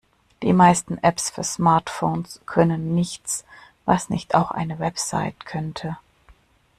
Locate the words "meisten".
0.51-0.97